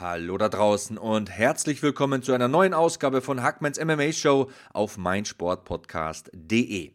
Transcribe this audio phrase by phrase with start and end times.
[0.00, 4.96] Hallo da draußen und herzlich willkommen zu einer neuen Ausgabe von Hackmans MMA Show auf
[4.96, 6.92] meinsportpodcast.de.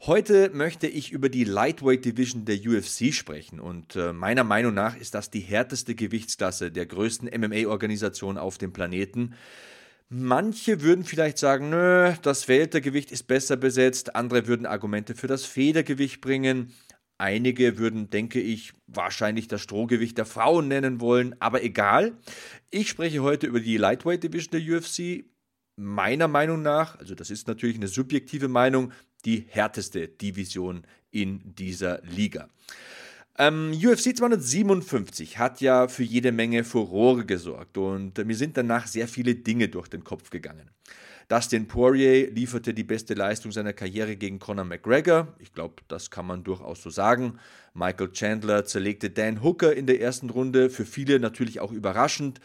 [0.00, 4.96] Heute möchte ich über die Lightweight Division der UFC sprechen und äh, meiner Meinung nach
[4.96, 9.36] ist das die härteste Gewichtsklasse der größten MMA-Organisation auf dem Planeten.
[10.08, 15.44] Manche würden vielleicht sagen, nö, das Weltergewicht ist besser besetzt, andere würden Argumente für das
[15.44, 16.72] Federgewicht bringen.
[17.18, 22.18] Einige würden, denke ich, wahrscheinlich das Strohgewicht der Frauen nennen wollen, aber egal.
[22.70, 25.24] Ich spreche heute über die Lightweight Division der UFC.
[25.76, 28.92] Meiner Meinung nach, also das ist natürlich eine subjektive Meinung,
[29.24, 32.48] die härteste Division in dieser Liga.
[33.38, 39.08] Ähm, UFC 257 hat ja für jede Menge Furore gesorgt und mir sind danach sehr
[39.08, 40.70] viele Dinge durch den Kopf gegangen.
[41.28, 45.34] Dustin Poirier lieferte die beste Leistung seiner Karriere gegen Conor McGregor.
[45.40, 47.40] Ich glaube, das kann man durchaus so sagen.
[47.74, 50.70] Michael Chandler zerlegte Dan Hooker in der ersten Runde.
[50.70, 52.40] Für viele natürlich auch überraschend.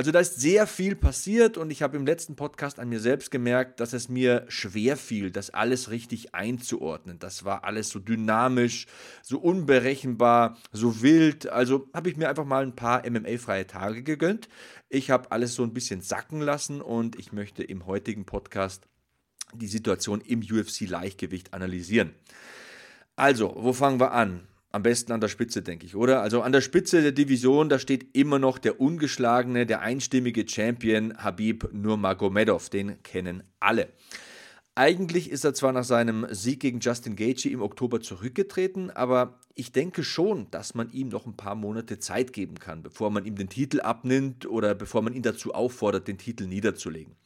[0.00, 3.30] Also da ist sehr viel passiert und ich habe im letzten Podcast an mir selbst
[3.30, 7.18] gemerkt, dass es mir schwer fiel, das alles richtig einzuordnen.
[7.18, 8.86] Das war alles so dynamisch,
[9.22, 11.50] so unberechenbar, so wild.
[11.50, 14.48] Also habe ich mir einfach mal ein paar MMA-freie Tage gegönnt.
[14.88, 18.88] Ich habe alles so ein bisschen sacken lassen und ich möchte im heutigen Podcast
[19.52, 22.14] die Situation im UFC-Leichtgewicht analysieren.
[23.16, 24.48] Also, wo fangen wir an?
[24.72, 26.22] Am besten an der Spitze, denke ich, oder?
[26.22, 31.16] Also an der Spitze der Division, da steht immer noch der ungeschlagene, der einstimmige Champion
[31.18, 32.70] Habib Nurmagomedov.
[32.70, 33.88] Den kennen alle.
[34.76, 39.72] Eigentlich ist er zwar nach seinem Sieg gegen Justin Gaethje im Oktober zurückgetreten, aber ich
[39.72, 43.34] denke schon, dass man ihm noch ein paar Monate Zeit geben kann, bevor man ihm
[43.34, 47.16] den Titel abnimmt oder bevor man ihn dazu auffordert, den Titel niederzulegen.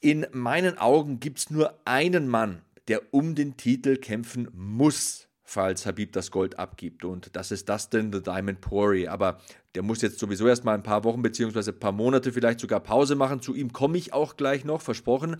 [0.00, 5.86] In meinen Augen gibt es nur einen Mann, der um den Titel kämpfen muss falls
[5.86, 7.04] Habib das Gold abgibt.
[7.04, 9.12] Und das ist Dustin The Diamond Poirier.
[9.12, 9.38] Aber
[9.76, 11.70] der muss jetzt sowieso erstmal ein paar Wochen bzw.
[11.70, 13.40] ein paar Monate vielleicht sogar Pause machen.
[13.40, 15.36] Zu ihm komme ich auch gleich noch, versprochen.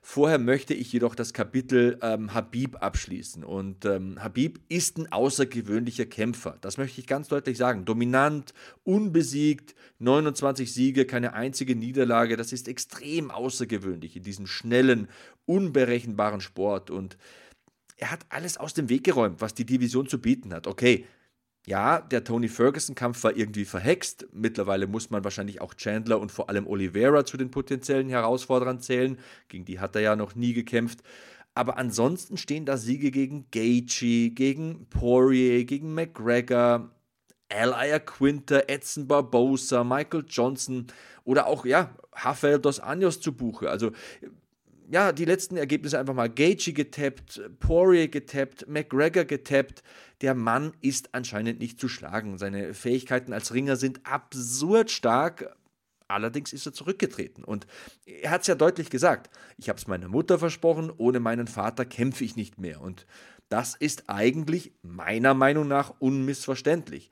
[0.00, 3.44] Vorher möchte ich jedoch das Kapitel ähm, Habib abschließen.
[3.44, 6.56] Und ähm, Habib ist ein außergewöhnlicher Kämpfer.
[6.62, 7.84] Das möchte ich ganz deutlich sagen.
[7.84, 12.38] Dominant, unbesiegt, 29 Siege, keine einzige Niederlage.
[12.38, 15.08] Das ist extrem außergewöhnlich in diesem schnellen,
[15.44, 16.90] unberechenbaren Sport.
[16.90, 17.18] Und
[18.00, 20.66] er hat alles aus dem Weg geräumt, was die Division zu bieten hat.
[20.66, 21.06] Okay,
[21.66, 24.26] ja, der Tony Ferguson-Kampf war irgendwie verhext.
[24.32, 29.18] Mittlerweile muss man wahrscheinlich auch Chandler und vor allem Oliveira zu den potenziellen Herausforderern zählen.
[29.48, 31.00] Gegen die hat er ja noch nie gekämpft.
[31.54, 36.90] Aber ansonsten stehen da Siege gegen Gaethje, gegen Poirier, gegen McGregor,
[37.50, 40.86] Al Quinter, Edson Barbosa, Michael Johnson
[41.24, 43.68] oder auch, ja, Rafael dos Anjos zu Buche.
[43.68, 43.92] Also
[44.90, 49.84] ja, die letzten Ergebnisse einfach mal Gaethje getappt, Poirier getappt, McGregor getappt.
[50.20, 52.38] Der Mann ist anscheinend nicht zu schlagen.
[52.38, 55.56] Seine Fähigkeiten als Ringer sind absurd stark.
[56.08, 57.44] Allerdings ist er zurückgetreten.
[57.44, 57.68] Und
[58.04, 59.30] er hat es ja deutlich gesagt.
[59.58, 62.80] Ich habe es meiner Mutter versprochen, ohne meinen Vater kämpfe ich nicht mehr.
[62.80, 63.06] Und
[63.48, 67.10] das ist eigentlich meiner Meinung nach unmissverständlich.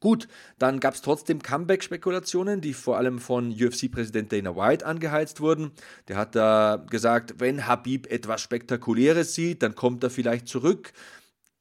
[0.00, 0.28] Gut,
[0.58, 5.72] dann gab es trotzdem Comeback-Spekulationen, die vor allem von UFC-Präsident Dana White angeheizt wurden.
[6.06, 10.92] Der hat da gesagt, wenn Habib etwas Spektakuläres sieht, dann kommt er vielleicht zurück.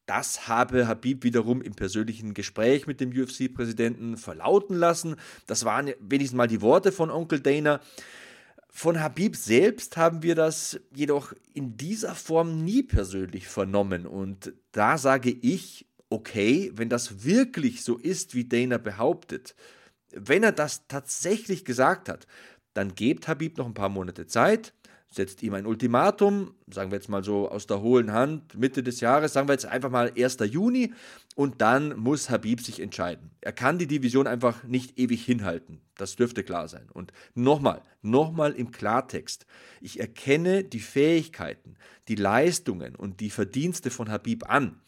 [0.06, 5.18] Das habe Habib wiederum im persönlichen Gespräch mit dem UFC-Präsidenten verlauten lassen.
[5.48, 7.81] Das waren wenigstens mal die Worte von Onkel Dana.
[8.69, 14.06] Von Habib selbst haben wir das jedoch in dieser Form nie persönlich vernommen.
[14.06, 19.56] Und da sage ich, okay, wenn das wirklich so ist, wie Dana behauptet,
[20.12, 22.27] wenn er das tatsächlich gesagt hat,
[22.74, 24.74] dann gebt Habib noch ein paar Monate Zeit,
[25.09, 29.00] setzt ihm ein Ultimatum, sagen wir jetzt mal so aus der hohlen Hand, Mitte des
[29.00, 30.38] Jahres, sagen wir jetzt einfach mal 1.
[30.50, 30.94] Juni
[31.36, 33.31] und dann muss Habib sich entscheiden.
[33.42, 35.81] Er kann die Division einfach nicht ewig hinhalten.
[35.95, 36.88] Das dürfte klar sein.
[36.92, 39.45] Und nochmal, nochmal im Klartext.
[39.81, 41.75] Ich erkenne die Fähigkeiten,
[42.07, 44.80] die Leistungen und die Verdienste von Habib an.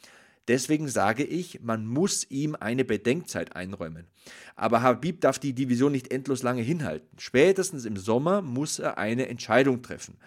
[0.49, 4.07] Deswegen sage ich, man muss ihm eine Bedenkzeit einräumen.
[4.55, 7.07] Aber Habib darf die Division nicht endlos lange hinhalten.
[7.19, 10.17] Spätestens im Sommer muss er eine Entscheidung treffen.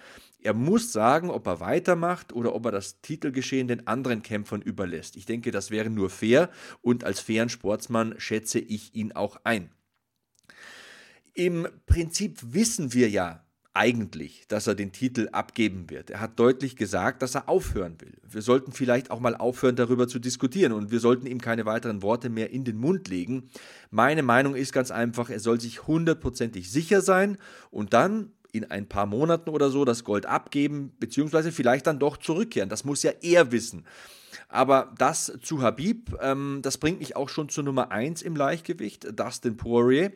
[0.40, 5.16] Er muss sagen, ob er weitermacht oder ob er das Titelgeschehen den anderen Kämpfern überlässt.
[5.16, 6.50] Ich denke, das wäre nur fair
[6.82, 9.70] und als fairen Sportsmann schätze ich ihn auch ein.
[11.34, 16.10] Im Prinzip wissen wir ja, eigentlich, dass er den Titel abgeben wird.
[16.10, 18.12] Er hat deutlich gesagt, dass er aufhören will.
[18.28, 22.02] Wir sollten vielleicht auch mal aufhören, darüber zu diskutieren und wir sollten ihm keine weiteren
[22.02, 23.48] Worte mehr in den Mund legen.
[23.90, 27.38] Meine Meinung ist ganz einfach, er soll sich hundertprozentig sicher sein
[27.70, 32.18] und dann in ein paar Monaten oder so das Gold abgeben, beziehungsweise vielleicht dann doch
[32.18, 32.68] zurückkehren.
[32.68, 33.86] Das muss ja er wissen.
[34.48, 39.18] Aber das zu Habib, ähm, das bringt mich auch schon zur Nummer 1 im Leichtgewicht,
[39.18, 40.12] Dustin Poirier.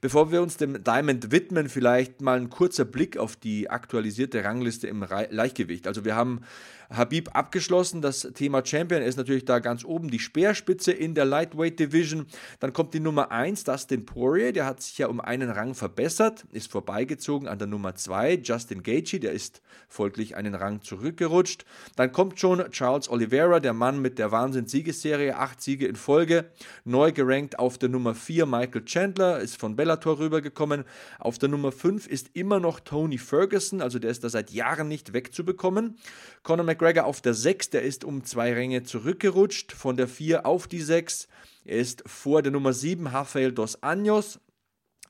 [0.00, 4.86] Bevor wir uns dem Diamond widmen, vielleicht mal ein kurzer Blick auf die aktualisierte Rangliste
[4.88, 5.86] im Leichtgewicht.
[5.86, 6.42] Also wir haben
[6.90, 8.02] Habib abgeschlossen.
[8.02, 12.26] Das Thema Champion ist natürlich da ganz oben die Speerspitze in der Lightweight Division.
[12.60, 16.44] Dann kommt die Nummer 1, Dustin Poirier, der hat sich ja um einen Rang verbessert,
[16.52, 21.64] ist vorbeigezogen an der Nummer 2, Justin Gaethje, der ist folglich einen Rang zurückgerutscht.
[21.96, 26.46] Dann kommt schon Charles Oliveira, der Mann mit der Wahnsinn-Siegesserie, acht Siege in Folge,
[26.84, 30.84] neu gerankt auf der Nummer 4 Michael Chandler, ist von Bellator rübergekommen.
[31.18, 34.88] Auf der Nummer 5 ist immer noch Tony Ferguson, also der ist da seit Jahren
[34.88, 35.96] nicht wegzubekommen.
[36.42, 40.68] Conor McGregor auf der 6, der ist um zwei Ränge zurückgerutscht, von der 4 auf
[40.68, 41.26] die 6.
[41.64, 44.38] Er ist vor der Nummer 7, Rafael Dos Anjos,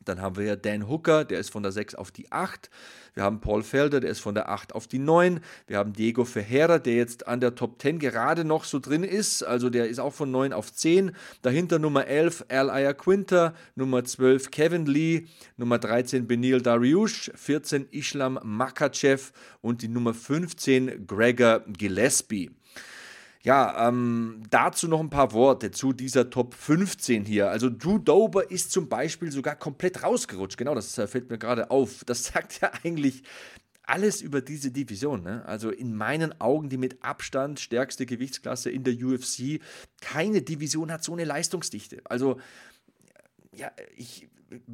[0.08, 2.70] dann haben wir ja Dan Hooker, der ist von der 6 auf die 8.
[3.14, 5.40] Wir haben Paul Felder, der ist von der 8 auf die 9.
[5.66, 9.42] Wir haben Diego Ferreira, der jetzt an der Top 10 gerade noch so drin ist.
[9.42, 11.12] Also der ist auch von 9 auf 10.
[11.42, 15.26] Dahinter Nummer 11 Al Ayaquinta, Nummer 12 Kevin Lee,
[15.56, 22.50] Nummer 13 Benil Dariush, 14 Islam Makachev und die Nummer 15 Gregor Gillespie.
[23.42, 27.50] Ja, ähm, dazu noch ein paar Worte zu dieser Top 15 hier.
[27.50, 30.56] Also Drew Dober ist zum Beispiel sogar komplett rausgerutscht.
[30.56, 32.04] Genau, das fällt mir gerade auf.
[32.04, 33.22] Das sagt ja eigentlich
[33.86, 35.22] alles über diese Division.
[35.22, 35.44] Ne?
[35.46, 39.60] Also in meinen Augen die mit Abstand stärkste Gewichtsklasse in der UFC.
[40.00, 42.02] Keine Division hat so eine Leistungsdichte.
[42.04, 42.38] Also
[43.52, 44.28] ja, ich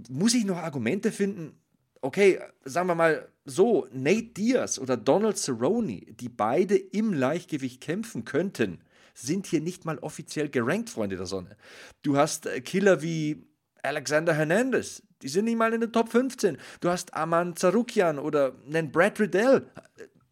[0.09, 1.55] muss ich noch Argumente finden,
[2.03, 8.25] okay, sagen wir mal so, Nate Diaz oder Donald Cerrone, die beide im Leichtgewicht kämpfen
[8.25, 8.81] könnten,
[9.15, 11.57] sind hier nicht mal offiziell gerankt, Freunde der Sonne.
[12.03, 13.45] Du hast äh, Killer wie
[13.83, 16.59] Alexander Hernandez, die sind nicht mal in der Top 15.
[16.81, 19.67] Du hast Aman Zarukian oder einen Brad Riddell.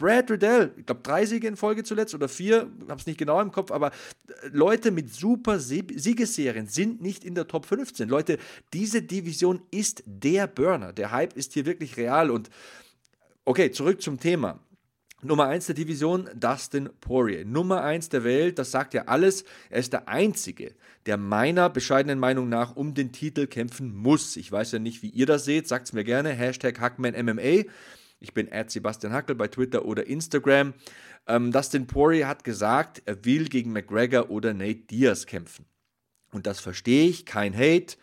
[0.01, 3.39] Brad Riddell, ich glaube drei Siege in Folge zuletzt oder vier, habe es nicht genau
[3.41, 8.09] im Kopf, aber äh, Leute mit super Siegesserien sind nicht in der Top 15.
[8.09, 8.39] Leute,
[8.73, 10.95] diese Division ist der Burner.
[10.95, 12.49] Der Hype ist hier wirklich real und
[13.45, 14.59] okay, zurück zum Thema.
[15.23, 17.45] Nummer 1 der Division, Dustin Poirier.
[17.45, 19.45] Nummer 1 der Welt, das sagt ja alles.
[19.69, 20.75] Er ist der Einzige,
[21.05, 24.37] der meiner bescheidenen Meinung nach um den Titel kämpfen muss.
[24.37, 25.69] Ich weiß ja nicht, wie ihr das seht.
[25.69, 26.31] Sagt es mir gerne.
[26.31, 27.65] Hashtag HackmanMMA.
[28.21, 30.75] Ich bin Sebastian Hackel bei Twitter oder Instagram.
[31.27, 35.65] Ähm, Dustin Poirier hat gesagt, er will gegen McGregor oder Nate Diaz kämpfen.
[36.31, 37.97] Und das verstehe ich, kein Hate,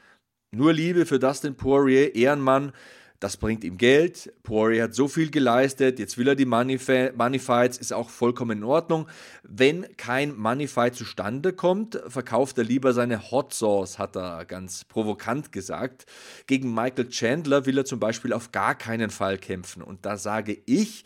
[0.52, 2.74] nur Liebe für Dustin Poirier, Ehrenmann.
[3.20, 4.32] Das bringt ihm Geld.
[4.44, 5.98] Poirier hat so viel geleistet.
[5.98, 9.08] Jetzt will er die Money, Fights, ist auch vollkommen in Ordnung.
[9.42, 14.86] Wenn kein Money Fight zustande kommt, verkauft er lieber seine Hot Sauce, hat er ganz
[14.86, 16.06] provokant gesagt.
[16.46, 19.82] Gegen Michael Chandler will er zum Beispiel auf gar keinen Fall kämpfen.
[19.82, 21.04] Und da sage ich,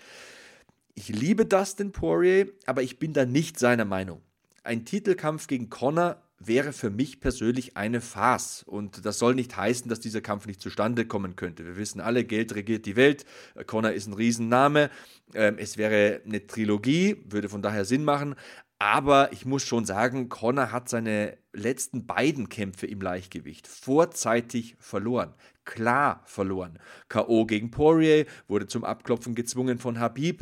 [0.95, 4.21] ich liebe Dustin Poirier, aber ich bin da nicht seiner Meinung.
[4.63, 8.63] Ein Titelkampf gegen Connor wäre für mich persönlich eine Farce.
[8.63, 11.65] Und das soll nicht heißen, dass dieser Kampf nicht zustande kommen könnte.
[11.65, 13.25] Wir wissen alle, Geld regiert die Welt.
[13.67, 14.89] Connor ist ein Riesenname.
[15.33, 18.35] Ähm, es wäre eine Trilogie, würde von daher Sinn machen.
[18.79, 25.35] Aber ich muss schon sagen, Connor hat seine letzten beiden Kämpfe im Leichtgewicht vorzeitig verloren.
[25.65, 26.79] Klar verloren.
[27.07, 27.45] K.O.
[27.45, 30.41] gegen Poirier, wurde zum Abklopfen gezwungen von Habib.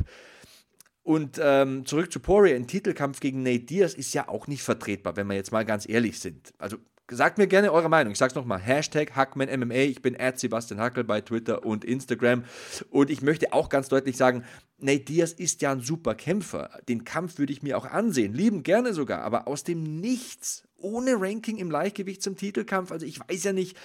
[1.10, 5.16] Und ähm, zurück zu Poirier, ein Titelkampf gegen Nate Diaz ist ja auch nicht vertretbar,
[5.16, 6.54] wenn wir jetzt mal ganz ehrlich sind.
[6.60, 6.78] Also
[7.10, 8.12] sagt mir gerne eure Meinung.
[8.12, 9.74] Ich sag's nochmal, Hashtag HackmanMMA.
[9.74, 12.44] Ich bin at Sebastian Hackel bei Twitter und Instagram.
[12.92, 14.44] Und ich möchte auch ganz deutlich sagen,
[14.78, 16.80] Nate Diaz ist ja ein super Kämpfer.
[16.88, 19.24] Den Kampf würde ich mir auch ansehen, lieben gerne sogar.
[19.24, 23.76] Aber aus dem Nichts, ohne Ranking im Leichtgewicht zum Titelkampf, also ich weiß ja nicht,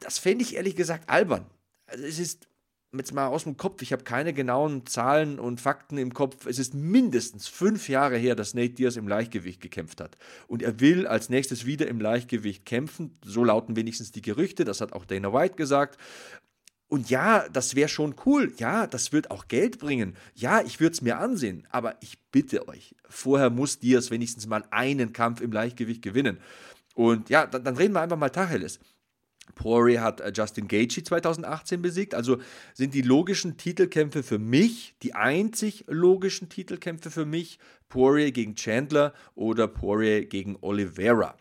[0.00, 1.46] das fände ich ehrlich gesagt albern.
[1.86, 2.48] Also es ist
[2.98, 6.46] jetzt mal aus dem Kopf, ich habe keine genauen Zahlen und Fakten im Kopf.
[6.46, 10.18] Es ist mindestens fünf Jahre her, dass Nate Diaz im Leichtgewicht gekämpft hat.
[10.46, 13.18] Und er will als nächstes wieder im Leichtgewicht kämpfen.
[13.24, 14.64] So lauten wenigstens die Gerüchte.
[14.64, 15.98] Das hat auch Dana White gesagt.
[16.88, 18.52] Und ja, das wäre schon cool.
[18.58, 20.14] Ja, das wird auch Geld bringen.
[20.34, 21.66] Ja, ich würde es mir ansehen.
[21.70, 26.38] Aber ich bitte euch, vorher muss Diaz wenigstens mal einen Kampf im Leichtgewicht gewinnen.
[26.94, 28.78] Und ja, dann, dann reden wir einfach mal Tacheles.
[29.54, 32.14] Poirier hat äh, Justin Gaethje 2018 besiegt.
[32.14, 32.38] Also
[32.74, 37.58] sind die logischen Titelkämpfe für mich, die einzig logischen Titelkämpfe für mich,
[37.88, 41.36] Poirier gegen Chandler oder Poirier gegen Oliveira.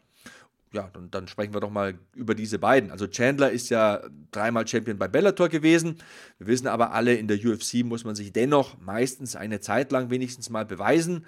[0.74, 2.92] Ja, dann, dann sprechen wir doch mal über diese beiden.
[2.92, 5.98] Also Chandler ist ja dreimal Champion bei Bellator gewesen.
[6.38, 10.10] Wir wissen aber alle, in der UFC muss man sich dennoch meistens eine Zeit lang
[10.10, 11.26] wenigstens mal beweisen.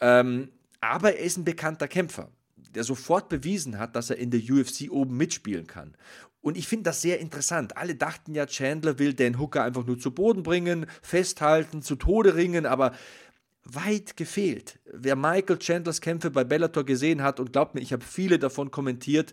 [0.00, 0.48] Ähm,
[0.80, 2.28] aber er ist ein bekannter Kämpfer
[2.74, 5.96] der sofort bewiesen hat, dass er in der UFC oben mitspielen kann.
[6.40, 7.76] Und ich finde das sehr interessant.
[7.76, 12.34] Alle dachten ja, Chandler will Dan Hooker einfach nur zu Boden bringen, festhalten, zu Tode
[12.34, 12.92] ringen, aber
[13.64, 14.78] weit gefehlt.
[14.92, 18.70] Wer Michael Chandlers Kämpfe bei Bellator gesehen hat und glaubt mir, ich habe viele davon
[18.70, 19.32] kommentiert,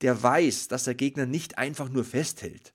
[0.00, 2.72] der weiß, dass der Gegner nicht einfach nur festhält.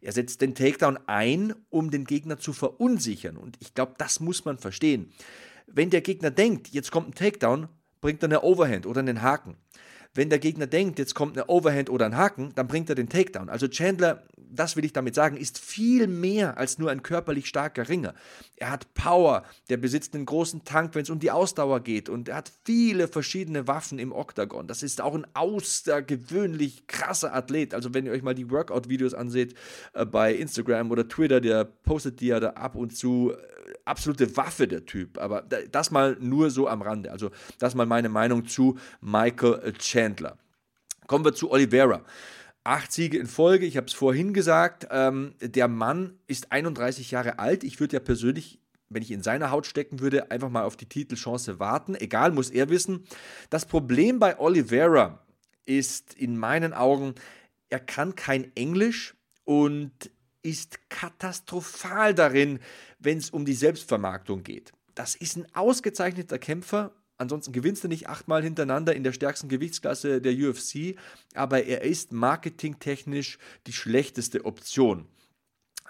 [0.00, 3.38] Er setzt den Takedown ein, um den Gegner zu verunsichern.
[3.38, 5.12] Und ich glaube, das muss man verstehen.
[5.66, 7.68] Wenn der Gegner denkt, jetzt kommt ein Takedown,
[8.04, 9.56] bringt er eine Overhand oder einen Haken.
[10.14, 13.08] Wenn der Gegner denkt, jetzt kommt eine Overhand oder ein Haken, dann bringt er den
[13.08, 13.48] Takedown.
[13.48, 17.88] Also Chandler, das will ich damit sagen, ist viel mehr als nur ein körperlich starker
[17.88, 18.14] Ringer.
[18.56, 22.28] Er hat Power, der besitzt einen großen Tank, wenn es um die Ausdauer geht und
[22.28, 24.68] er hat viele verschiedene Waffen im Oktagon.
[24.68, 27.74] Das ist auch ein außergewöhnlich krasser Athlet.
[27.74, 29.54] Also wenn ihr euch mal die Workout-Videos anseht
[29.94, 33.34] äh, bei Instagram oder Twitter, der postet die ja da ab und zu
[33.84, 35.18] absolute Waffe, der Typ.
[35.18, 37.10] Aber das mal nur so am Rande.
[37.10, 40.03] Also, das mal meine Meinung zu Michael Chandler.
[41.06, 42.02] Kommen wir zu Oliveira.
[42.62, 44.86] Acht Siege in Folge, ich habe es vorhin gesagt.
[44.90, 47.62] Ähm, der Mann ist 31 Jahre alt.
[47.62, 48.58] Ich würde ja persönlich,
[48.88, 51.94] wenn ich in seiner Haut stecken würde, einfach mal auf die Titelchance warten.
[51.94, 53.04] Egal, muss er wissen.
[53.50, 55.24] Das Problem bei Oliveira
[55.66, 57.14] ist in meinen Augen,
[57.68, 60.10] er kann kein Englisch und
[60.42, 62.60] ist katastrophal darin,
[62.98, 64.72] wenn es um die Selbstvermarktung geht.
[64.94, 66.92] Das ist ein ausgezeichneter Kämpfer.
[67.16, 70.96] Ansonsten gewinnst du nicht achtmal hintereinander in der stärksten Gewichtsklasse der UFC,
[71.34, 75.06] aber er ist marketingtechnisch die schlechteste Option.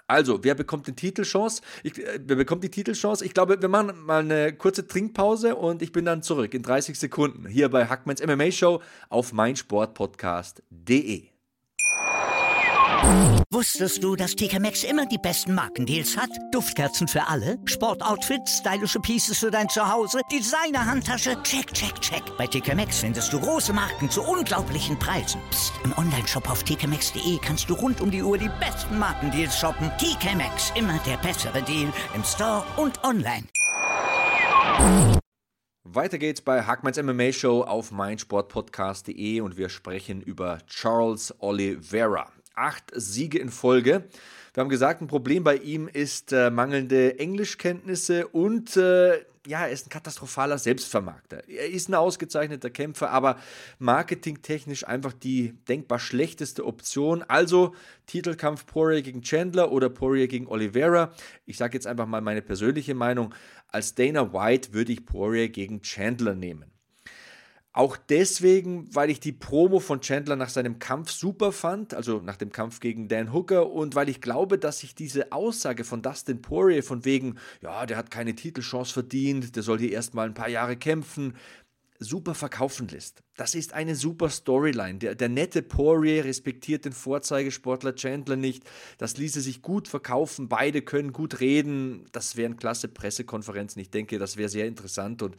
[0.07, 1.63] Also, wer bekommt die Titelchance?
[1.81, 3.25] Ich, äh, wer bekommt die Titelchance?
[3.25, 6.99] Ich glaube, wir machen mal eine kurze Trinkpause und ich bin dann zurück in 30
[6.99, 11.34] Sekunden hier bei Hackmans MMA Show auf meinsportpodcast.de.
[13.51, 16.29] Wusstest du, dass TK Maxx immer die besten Markendeals hat?
[16.51, 22.21] Duftkerzen für alle, Sportoutfits, stylische Pieces für dein Zuhause, Designer-Handtasche, check, check, check.
[22.37, 25.39] Bei TK Maxx findest du große Marken zu unglaublichen Preisen.
[25.51, 25.73] Psst.
[25.83, 29.89] im Onlineshop auf tkmaxx.de kannst du rund um die Uhr die besten Markendeals shoppen.
[29.97, 33.45] TK Maxx, immer der bessere Deal im Store und online.
[35.83, 42.91] Weiter geht's bei Hackmans MMA Show auf meinsportpodcast.de und wir sprechen über Charles Oliveira acht
[42.93, 44.05] Siege in Folge.
[44.53, 49.69] Wir haben gesagt, ein Problem bei ihm ist äh, mangelnde Englischkenntnisse und äh, ja, er
[49.69, 51.47] ist ein katastrophaler Selbstvermarkter.
[51.47, 53.37] Er ist ein ausgezeichneter Kämpfer, aber
[53.79, 57.23] marketingtechnisch einfach die denkbar schlechteste Option.
[57.23, 57.75] Also
[58.07, 61.11] Titelkampf Poirier gegen Chandler oder Poirier gegen Oliveira.
[61.45, 63.33] Ich sage jetzt einfach mal meine persönliche Meinung.
[63.67, 66.74] Als Dana White würde ich Poirier gegen Chandler nehmen.
[67.75, 72.37] Auch deswegen, weil ich die Promo von Chandler nach seinem Kampf super fand, also nach
[72.37, 76.41] dem Kampf gegen Dan Hooker, und weil ich glaube, dass sich diese Aussage von Dustin
[76.41, 80.47] Poirier von wegen, ja, der hat keine Titelchance verdient, der soll hier erstmal ein paar
[80.47, 81.33] Jahre kämpfen,
[81.99, 83.23] super verkaufen lässt.
[83.37, 84.99] Das ist eine super Storyline.
[84.99, 88.63] Der, der nette Poirier respektiert den Vorzeigesportler Chandler nicht.
[88.97, 90.49] Das ließe sich gut verkaufen.
[90.49, 92.05] Beide können gut reden.
[92.11, 93.81] Das wären klasse Pressekonferenzen.
[93.81, 95.21] Ich denke, das wäre sehr interessant.
[95.21, 95.35] Und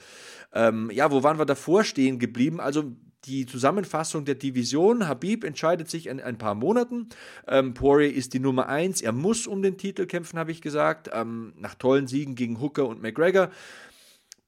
[0.53, 2.61] ähm, ja, wo waren wir davor stehen geblieben?
[2.61, 2.93] Also
[3.27, 5.09] die Zusammenfassung der Division.
[5.09, 7.09] Habib entscheidet sich in ein paar Monaten.
[7.47, 9.03] Ähm, Poirier ist die Nummer 1.
[9.03, 11.11] Er muss um den Titel kämpfen, habe ich gesagt.
[11.13, 13.51] Ähm, nach tollen Siegen gegen Hooker und McGregor.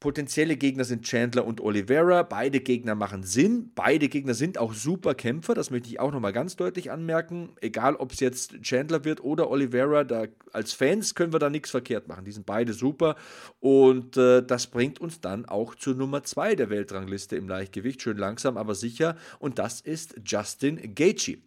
[0.01, 2.23] Potenzielle Gegner sind Chandler und Oliveira.
[2.23, 3.73] Beide Gegner machen Sinn.
[3.75, 5.55] Beide Gegner sind auch super Kämpfer.
[5.55, 7.57] Das möchte ich auch nochmal ganz deutlich anmerken.
[7.61, 11.71] Egal, ob es jetzt Chandler wird oder Oliveira, da, als Fans können wir da nichts
[11.71, 12.25] verkehrt machen.
[12.25, 13.17] Die sind beide super.
[13.59, 18.01] Und äh, das bringt uns dann auch zur Nummer 2 der Weltrangliste im Leichtgewicht.
[18.01, 19.17] Schön langsam, aber sicher.
[19.41, 21.39] Und das ist Justin Gaethje.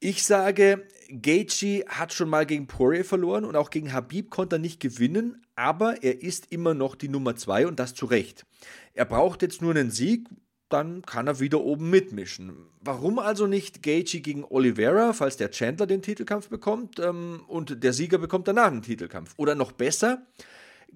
[0.00, 4.58] Ich sage, Gaethje hat schon mal gegen Poirier verloren und auch gegen Habib konnte er
[4.58, 8.46] nicht gewinnen, aber er ist immer noch die Nummer 2 und das zu Recht.
[8.94, 10.28] Er braucht jetzt nur einen Sieg,
[10.68, 12.56] dann kann er wieder oben mitmischen.
[12.80, 17.92] Warum also nicht Gaethje gegen Oliveira, falls der Chandler den Titelkampf bekommt ähm, und der
[17.92, 19.34] Sieger bekommt danach einen Titelkampf?
[19.36, 20.26] Oder noch besser,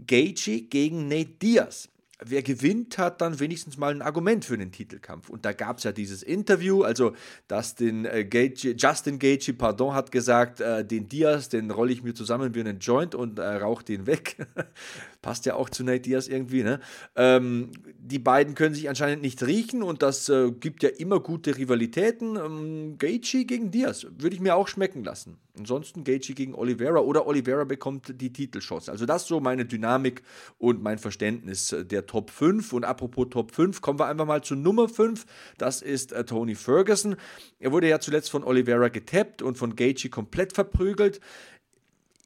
[0.07, 1.89] Gaethje gegen Nate Diaz
[2.25, 5.29] wer gewinnt, hat dann wenigstens mal ein Argument für den Titelkampf.
[5.29, 7.15] Und da gab es ja dieses Interview, also
[7.49, 12.15] Dustin, äh, Gage, Justin Gagey, pardon, hat gesagt, äh, den Diaz, den rolle ich mir
[12.15, 14.37] zusammen wie einen Joint und äh, rauche den weg.
[15.23, 16.81] Passt ja auch zu Nate Diaz irgendwie, ne?
[17.15, 21.57] Ähm, die beiden können sich anscheinend nicht riechen und das äh, gibt ja immer gute
[21.57, 22.37] Rivalitäten.
[22.37, 25.39] Ähm, Gaethje gegen Diaz würde ich mir auch schmecken lassen.
[25.59, 28.89] Ansonsten Gaethje gegen Oliveira oder Oliveira bekommt die Titelshots.
[28.89, 30.23] Also das ist so meine Dynamik
[30.57, 32.73] und mein Verständnis der Top 5.
[32.73, 35.27] Und apropos Top 5, kommen wir einfach mal zu Nummer 5.
[35.59, 37.17] Das ist äh, Tony Ferguson.
[37.59, 41.21] Er wurde ja zuletzt von Oliveira getappt und von Gaethje komplett verprügelt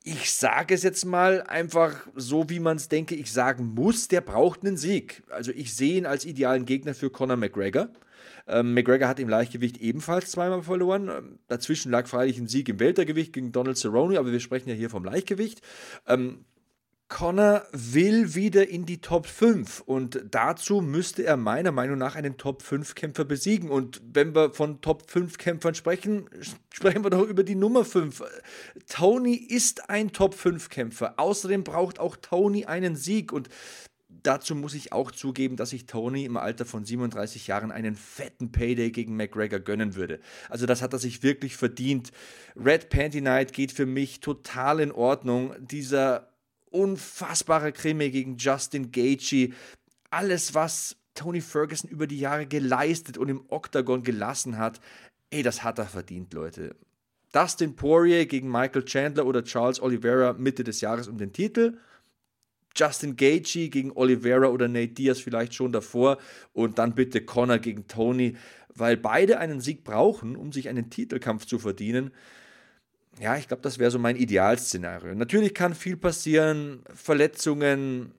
[0.07, 4.21] ich sage es jetzt mal einfach so, wie man es denke, ich sagen muss, der
[4.21, 5.23] braucht einen Sieg.
[5.31, 7.89] Also ich sehe ihn als idealen Gegner für Conor McGregor.
[8.47, 11.09] Ähm, McGregor hat im Leichtgewicht ebenfalls zweimal verloren.
[11.09, 14.75] Ähm, dazwischen lag freilich ein Sieg im Weltergewicht gegen Donald Cerrone, aber wir sprechen ja
[14.75, 15.63] hier vom Leichtgewicht.
[16.07, 16.45] Ähm,
[17.15, 22.39] Connor will wieder in die Top 5 und dazu müsste er meiner Meinung nach einen
[22.39, 23.71] Top 5 Kämpfer besiegen.
[23.71, 26.29] Und wenn wir von Top 5 Kämpfern sprechen,
[26.73, 28.21] sprechen wir doch über die Nummer 5.
[28.89, 31.15] Tony ist ein Top 5 Kämpfer.
[31.17, 33.49] Außerdem braucht auch Tony einen Sieg und
[34.09, 38.51] dazu muss ich auch zugeben, dass ich Tony im Alter von 37 Jahren einen fetten
[38.51, 40.19] Payday gegen McGregor gönnen würde.
[40.49, 42.11] Also das hat er sich wirklich verdient.
[42.57, 45.55] Red Panty Night geht für mich total in Ordnung.
[45.61, 46.34] Dieser
[46.75, 49.53] unfassbare Krimi gegen Justin Gaethje.
[50.11, 54.81] Alles, was Tony Ferguson über die Jahre geleistet und im Octagon gelassen hat,
[55.31, 56.75] ey, das hat er verdient, Leute.
[57.33, 61.79] Dustin Poirier gegen Michael Chandler oder Charles Oliveira Mitte des Jahres um den Titel.
[62.77, 66.19] Justin Gaethje gegen Oliveira oder Nate Diaz vielleicht schon davor
[66.53, 68.37] und dann bitte Connor gegen Tony,
[68.75, 72.11] weil beide einen Sieg brauchen, um sich einen Titelkampf zu verdienen
[73.21, 75.15] ja, ich glaube, das wäre so mein Idealszenario.
[75.15, 78.13] Natürlich kann viel passieren, Verletzungen,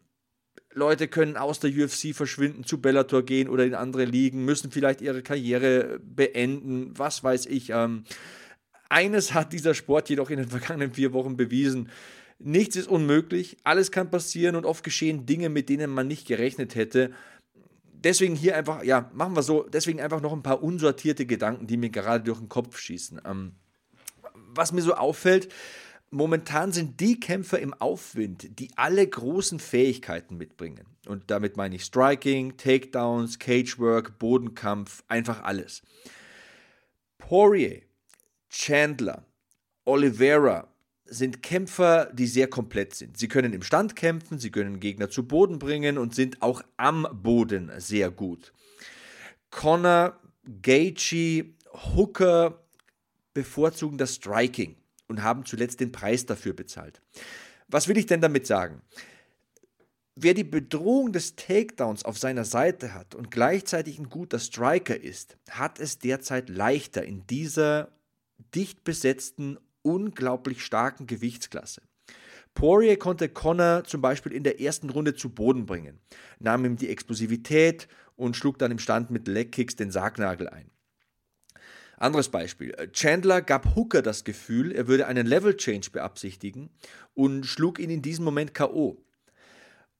[0.75, 5.02] Leute können aus der UFC verschwinden, zu Bellator gehen oder in andere Ligen, müssen vielleicht
[5.02, 7.70] ihre Karriere beenden, was weiß ich.
[7.70, 8.04] Ähm,
[8.90, 11.90] eines hat dieser Sport jedoch in den vergangenen vier Wochen bewiesen.
[12.40, 16.75] Nichts ist unmöglich, alles kann passieren und oft geschehen Dinge, mit denen man nicht gerechnet
[16.75, 17.12] hätte.
[17.94, 21.78] Deswegen hier einfach, ja, machen wir so, deswegen einfach noch ein paar unsortierte Gedanken, die
[21.78, 23.22] mir gerade durch den Kopf schießen.
[23.25, 23.54] Ähm,
[24.55, 25.51] was mir so auffällt,
[26.12, 30.85] momentan sind die Kämpfer im Aufwind, die alle großen Fähigkeiten mitbringen.
[31.07, 35.81] Und damit meine ich Striking, Takedowns, Cagework, Bodenkampf, einfach alles.
[37.17, 37.81] Poirier,
[38.50, 39.25] Chandler,
[39.85, 40.68] Oliveira
[41.05, 43.18] sind Kämpfer, die sehr komplett sind.
[43.18, 47.07] Sie können im Stand kämpfen, sie können Gegner zu Boden bringen und sind auch am
[47.11, 48.53] Boden sehr gut.
[49.51, 50.20] Connor,
[50.61, 51.53] Gaethje,
[51.96, 52.65] Hooker,
[53.35, 54.75] bevorzugen das Striking
[55.07, 57.01] und haben zuletzt den Preis dafür bezahlt.
[57.67, 58.81] Was will ich denn damit sagen?
[60.15, 65.37] Wer die Bedrohung des Takedowns auf seiner Seite hat und gleichzeitig ein guter Striker ist,
[65.50, 67.91] hat es derzeit leichter in dieser
[68.55, 71.81] dicht besetzten, unglaublich starken Gewichtsklasse.
[72.53, 76.00] Poirier konnte Connor zum Beispiel in der ersten Runde zu Boden bringen,
[76.39, 80.71] nahm ihm die Explosivität und schlug dann im Stand mit Legkicks den Sargnagel ein.
[81.98, 82.75] Anderes Beispiel.
[82.92, 86.70] Chandler gab Hooker das Gefühl, er würde einen Level Change beabsichtigen
[87.14, 88.98] und schlug ihn in diesem Moment K.O.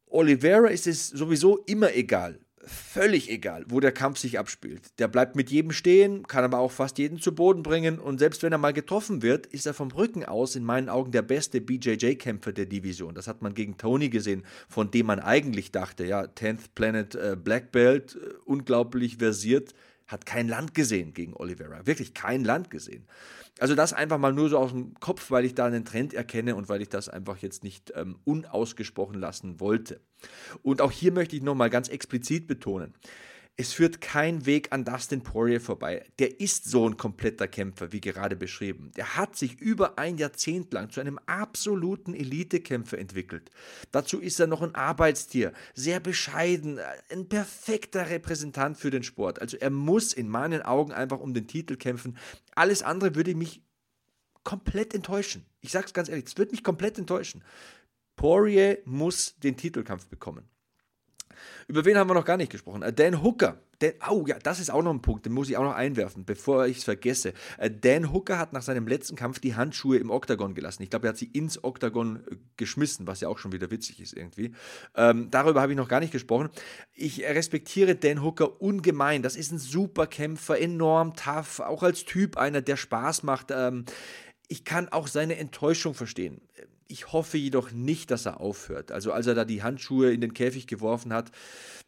[0.08, 5.00] Oliveira ist es sowieso immer egal, völlig egal, wo der Kampf sich abspielt.
[5.00, 8.44] Der bleibt mit jedem stehen, kann aber auch fast jeden zu Boden bringen und selbst
[8.44, 11.62] wenn er mal getroffen wird, ist er vom Rücken aus in meinen Augen der beste
[11.62, 13.14] BJJ-Kämpfer der Division.
[13.14, 17.38] Das hat man gegen Tony gesehen, von dem man eigentlich dachte, ja, 10th Planet äh,
[17.42, 19.74] Black Belt, äh, unglaublich versiert,
[20.08, 21.86] hat kein Land gesehen gegen Oliveira.
[21.88, 23.08] Wirklich kein Land gesehen.
[23.60, 26.56] Also das einfach mal nur so aus dem Kopf, weil ich da einen Trend erkenne
[26.56, 30.02] und weil ich das einfach jetzt nicht ähm, unausgesprochen lassen wollte.
[30.62, 32.94] Und auch hier möchte ich nochmal ganz explizit betonen,
[33.58, 36.06] es führt kein Weg an Dustin Poirier vorbei.
[36.20, 38.92] Der ist so ein kompletter Kämpfer, wie gerade beschrieben.
[38.98, 43.52] Der hat sich über ein Jahrzehnt lang zu einem absoluten Elitekämpfer entwickelt.
[43.92, 49.40] Dazu ist er noch ein Arbeitstier, sehr bescheiden, ein perfekter Repräsentant für den Sport.
[49.40, 52.18] Also er muss in meinen Augen einfach um den Titel kämpfen.
[52.56, 53.62] Alles andere würde mich
[54.44, 55.46] komplett enttäuschen.
[55.62, 57.42] Ich sage es ganz ehrlich, es wird mich komplett enttäuschen.
[58.18, 60.50] Poirier muss den Titelkampf bekommen.
[61.68, 62.82] Über wen haben wir noch gar nicht gesprochen?
[62.82, 63.60] Äh, Dan Hooker.
[63.80, 66.24] Dan, oh ja, das ist auch noch ein Punkt, den muss ich auch noch einwerfen,
[66.24, 67.34] bevor ich es vergesse.
[67.58, 70.84] Äh, Dan Hooker hat nach seinem letzten Kampf die Handschuhe im Oktagon gelassen.
[70.84, 74.00] Ich glaube, er hat sie ins Oktagon äh, geschmissen, was ja auch schon wieder witzig
[74.00, 74.54] ist irgendwie.
[74.96, 76.50] Ähm, darüber habe ich noch gar nicht gesprochen.
[76.94, 79.22] Ich respektiere Dan Hooker ungemein.
[79.22, 83.52] Das ist ein super Kämpfer, enorm tough, auch als Typ einer, der Spaß macht.
[83.52, 83.86] Ähm,
[84.48, 86.40] ich kann auch seine Enttäuschung verstehen
[86.88, 88.92] Ich hoffe jedoch nicht, dass er aufhört.
[88.92, 91.32] Also als er da die Handschuhe in den Käfig geworfen hat,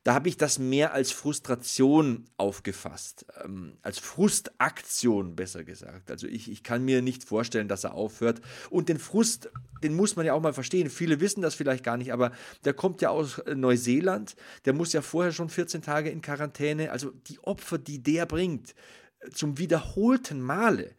[0.03, 3.25] da habe ich das mehr als Frustration aufgefasst.
[3.43, 6.09] Ähm, als Frustaktion besser gesagt.
[6.09, 8.41] Also ich, ich kann mir nicht vorstellen, dass er aufhört.
[8.69, 9.51] Und den Frust,
[9.83, 10.89] den muss man ja auch mal verstehen.
[10.89, 12.31] Viele wissen das vielleicht gar nicht, aber
[12.65, 14.35] der kommt ja aus äh, Neuseeland.
[14.65, 16.91] Der muss ja vorher schon 14 Tage in Quarantäne.
[16.91, 18.73] Also die Opfer, die der bringt,
[19.19, 20.95] äh, zum wiederholten Male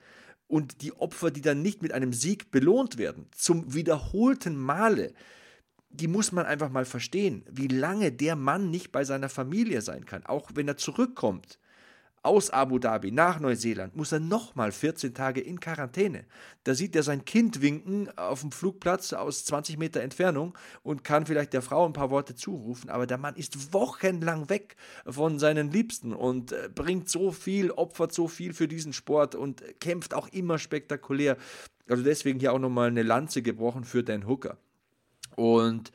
[0.49, 5.13] und die Opfer, die dann nicht mit einem Sieg belohnt werden, zum wiederholten Male,
[5.91, 10.05] die muss man einfach mal verstehen, wie lange der Mann nicht bei seiner Familie sein
[10.05, 11.59] kann, auch wenn er zurückkommt
[12.23, 16.25] aus Abu Dhabi nach Neuseeland muss er nochmal 14 Tage in Quarantäne.
[16.65, 21.27] Da sieht er sein Kind winken auf dem Flugplatz aus 20 Meter Entfernung und kann
[21.27, 24.77] vielleicht der Frau ein paar Worte zurufen, aber der Mann ist wochenlang weg
[25.07, 29.63] von seinen Liebsten und äh, bringt so viel, opfert so viel für diesen Sport und
[29.81, 31.37] kämpft auch immer spektakulär.
[31.89, 34.59] Also deswegen hier auch nochmal eine Lanze gebrochen für Dan Hooker.
[35.37, 35.93] Und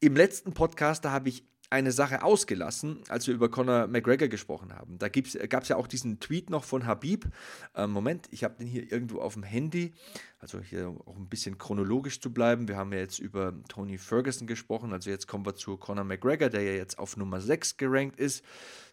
[0.00, 4.72] im letzten Podcast, da habe ich eine Sache ausgelassen, als wir über Conor McGregor gesprochen
[4.74, 4.98] haben.
[4.98, 7.26] Da gab es ja auch diesen Tweet noch von Habib.
[7.74, 9.92] Ähm, Moment, ich habe den hier irgendwo auf dem Handy.
[10.38, 12.68] Also hier auch ein bisschen chronologisch zu bleiben.
[12.68, 14.92] Wir haben ja jetzt über Tony Ferguson gesprochen.
[14.92, 18.44] Also jetzt kommen wir zu Conor McGregor, der ja jetzt auf Nummer 6 gerankt ist.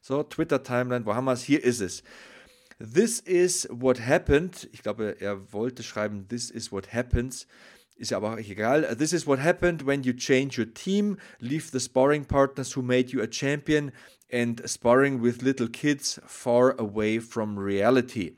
[0.01, 1.43] So, Twitter-Timeline, wo haben wir es?
[1.43, 2.03] Hier ist es.
[2.77, 4.67] This is what happened.
[4.73, 7.47] Ich glaube, er wollte schreiben, This is what happens
[7.95, 8.95] ist ja aber auch egal.
[8.97, 13.12] This is what happened when you change your team, leave the sparring partners who made
[13.12, 13.91] you a champion
[14.31, 18.38] and sparring with little kids far away from reality.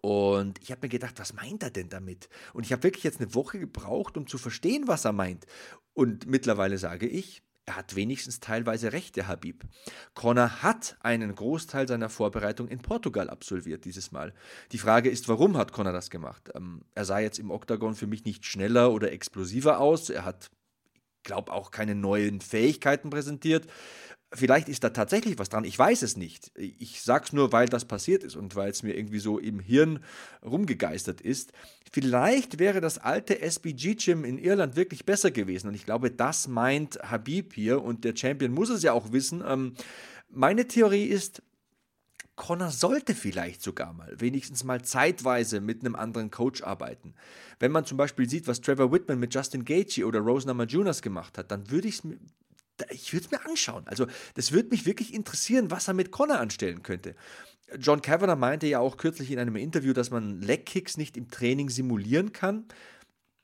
[0.00, 2.28] Und ich habe mir gedacht, was meint er denn damit?
[2.54, 5.46] Und ich habe wirklich jetzt eine Woche gebraucht, um zu verstehen, was er meint.
[5.94, 9.64] Und mittlerweile sage ich, er hat wenigstens teilweise recht, der Habib.
[10.14, 14.34] Conor hat einen Großteil seiner Vorbereitung in Portugal absolviert dieses Mal.
[14.72, 16.50] Die Frage ist, warum hat Conor das gemacht?
[16.54, 20.10] Ähm, er sah jetzt im Oktagon für mich nicht schneller oder explosiver aus.
[20.10, 20.50] Er hat,
[21.22, 23.68] glaube auch keine neuen Fähigkeiten präsentiert.
[24.34, 26.52] Vielleicht ist da tatsächlich was dran, ich weiß es nicht.
[26.56, 29.60] Ich sage es nur, weil das passiert ist und weil es mir irgendwie so im
[29.60, 30.00] Hirn
[30.42, 31.52] rumgegeistert ist.
[31.92, 36.98] Vielleicht wäre das alte SBG-Gym in Irland wirklich besser gewesen und ich glaube, das meint
[37.02, 39.44] Habib hier und der Champion muss es ja auch wissen.
[39.46, 39.74] Ähm,
[40.30, 41.42] meine Theorie ist,
[42.34, 47.14] Connor sollte vielleicht sogar mal, wenigstens mal zeitweise mit einem anderen Coach arbeiten.
[47.58, 51.36] Wenn man zum Beispiel sieht, was Trevor Whitman mit Justin Gaethje oder Rose Namajunas gemacht
[51.36, 52.02] hat, dann würde ich es
[52.90, 53.86] ich würde es mir anschauen.
[53.86, 57.14] Also, das würde mich wirklich interessieren, was er mit Connor anstellen könnte.
[57.78, 61.70] John Kavanagh meinte ja auch kürzlich in einem Interview, dass man Leg-Kicks nicht im Training
[61.70, 62.66] simulieren kann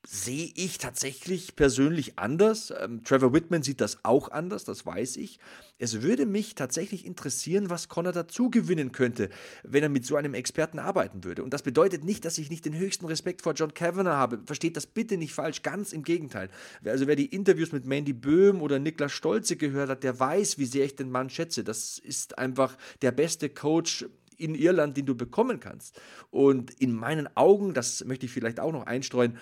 [0.07, 2.73] sehe ich tatsächlich persönlich anders.
[2.79, 5.39] Ähm, Trevor Whitman sieht das auch anders, das weiß ich.
[5.79, 9.29] Es würde mich tatsächlich interessieren, was Connor dazu gewinnen könnte,
[9.65, 11.43] wenn er mit so einem Experten arbeiten würde.
[11.43, 14.41] Und das bedeutet nicht, dass ich nicht den höchsten Respekt vor John Kavanagh habe.
[14.47, 16.49] Versteht das bitte nicht falsch, ganz im Gegenteil.
[16.85, 20.67] Also wer die Interviews mit Mandy Böhm oder Niklas Stolze gehört hat, der weiß, wie
[20.67, 21.65] sehr ich den Mann schätze.
[21.65, 24.07] Das ist einfach der beste Coach
[24.39, 26.01] in Irland, den du bekommen kannst.
[26.31, 29.37] Und in meinen Augen, das möchte ich vielleicht auch noch einstreuen,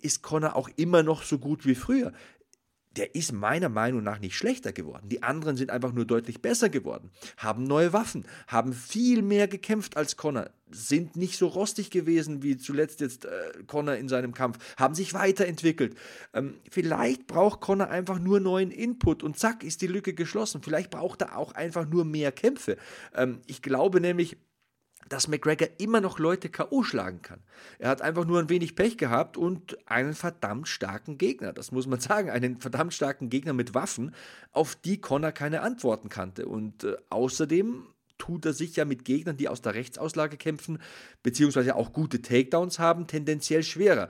[0.00, 2.12] ist Connor auch immer noch so gut wie früher.
[2.96, 5.08] Der ist meiner Meinung nach nicht schlechter geworden.
[5.08, 9.96] Die anderen sind einfach nur deutlich besser geworden, haben neue Waffen, haben viel mehr gekämpft
[9.96, 14.58] als Connor, sind nicht so rostig gewesen wie zuletzt jetzt äh, Connor in seinem Kampf,
[14.76, 15.96] haben sich weiterentwickelt.
[16.32, 20.62] Ähm, vielleicht braucht Connor einfach nur neuen Input und zack ist die Lücke geschlossen.
[20.62, 22.78] Vielleicht braucht er auch einfach nur mehr Kämpfe.
[23.14, 24.38] Ähm, ich glaube nämlich,
[25.08, 26.82] dass McGregor immer noch Leute K.O.
[26.82, 27.40] schlagen kann.
[27.78, 31.52] Er hat einfach nur ein wenig Pech gehabt und einen verdammt starken Gegner.
[31.52, 32.30] Das muss man sagen.
[32.30, 34.14] Einen verdammt starken Gegner mit Waffen,
[34.52, 36.46] auf die Connor keine Antworten kannte.
[36.46, 37.84] Und äh, außerdem
[38.18, 40.78] tut er sich ja mit Gegnern, die aus der Rechtsauslage kämpfen,
[41.22, 44.08] beziehungsweise auch gute Takedowns haben, tendenziell schwerer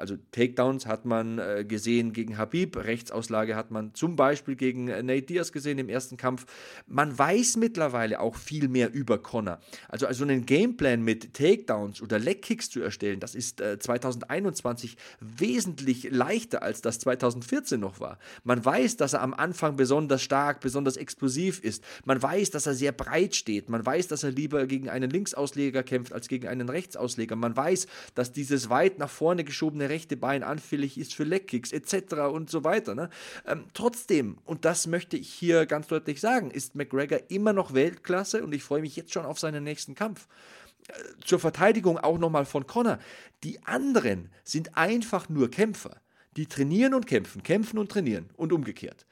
[0.00, 5.02] also Takedowns hat man äh, gesehen gegen Habib, Rechtsauslage hat man zum Beispiel gegen äh,
[5.02, 6.46] Nate Diaz gesehen im ersten Kampf.
[6.86, 9.60] Man weiß mittlerweile auch viel mehr über Connor.
[9.88, 16.10] Also, also einen Gameplan mit Takedowns oder Legkicks zu erstellen, das ist äh, 2021 wesentlich
[16.10, 18.18] leichter, als das 2014 noch war.
[18.42, 21.84] Man weiß, dass er am Anfang besonders stark, besonders explosiv ist.
[22.04, 23.68] Man weiß, dass er sehr breit steht.
[23.68, 27.36] Man weiß, dass er lieber gegen einen Linksausleger kämpft als gegen einen Rechtsausleger.
[27.36, 31.72] Man weiß, dass dieses weit nach vorne geschobene geschobene rechte Bein anfällig ist für Leckkicks
[31.72, 32.14] etc.
[32.32, 32.94] und so weiter.
[32.94, 33.10] Ne?
[33.46, 38.42] Ähm, trotzdem, und das möchte ich hier ganz deutlich sagen, ist McGregor immer noch Weltklasse
[38.42, 40.26] und ich freue mich jetzt schon auf seinen nächsten Kampf.
[40.88, 40.92] Äh,
[41.24, 42.98] zur Verteidigung auch nochmal von Connor.
[43.44, 46.00] Die anderen sind einfach nur Kämpfer.
[46.36, 49.04] Die trainieren und kämpfen, kämpfen und trainieren und umgekehrt.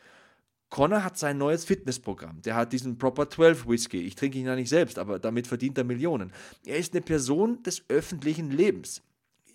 [0.70, 2.42] Connor hat sein neues Fitnessprogramm.
[2.42, 4.02] Der hat diesen Proper 12 Whisky.
[4.02, 6.32] Ich trinke ihn ja nicht selbst, aber damit verdient er Millionen.
[6.66, 9.02] Er ist eine Person des öffentlichen Lebens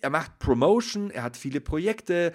[0.04, 2.32] er macht Promotion, er hat viele Projekte.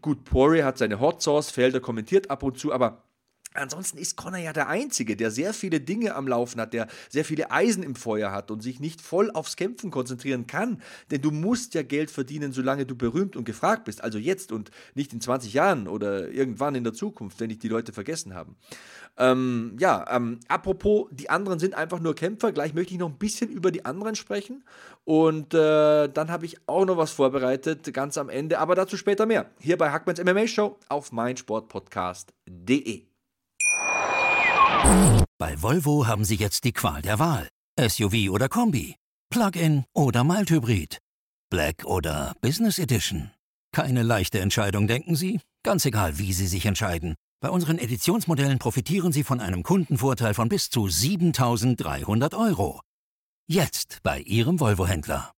[0.00, 3.04] Gut, Poirier hat seine Hot Sauce, Felder kommentiert ab und zu, aber
[3.54, 7.24] Ansonsten ist Connor ja der Einzige, der sehr viele Dinge am Laufen hat, der sehr
[7.24, 10.80] viele Eisen im Feuer hat und sich nicht voll aufs Kämpfen konzentrieren kann.
[11.10, 14.02] Denn du musst ja Geld verdienen, solange du berühmt und gefragt bist.
[14.02, 17.68] Also jetzt und nicht in 20 Jahren oder irgendwann in der Zukunft, wenn dich die
[17.68, 18.56] Leute vergessen haben.
[19.18, 22.52] Ähm, ja, ähm, apropos, die anderen sind einfach nur Kämpfer.
[22.52, 24.64] Gleich möchte ich noch ein bisschen über die anderen sprechen.
[25.04, 28.58] Und äh, dann habe ich auch noch was vorbereitet, ganz am Ende.
[28.58, 29.50] Aber dazu später mehr.
[29.60, 33.11] Hier bei Hackmans MMA Show auf meinsportpodcast.de.
[35.38, 37.48] Bei Volvo haben Sie jetzt die Qual der Wahl.
[37.80, 38.96] SUV oder Kombi,
[39.30, 40.98] Plug-in oder Mild-Hybrid,
[41.50, 43.30] Black oder Business Edition.
[43.72, 45.40] Keine leichte Entscheidung, denken Sie?
[45.64, 47.14] Ganz egal, wie Sie sich entscheiden.
[47.40, 52.80] Bei unseren Editionsmodellen profitieren Sie von einem Kundenvorteil von bis zu 7300 Euro.
[53.48, 55.32] Jetzt bei Ihrem Volvo-Händler.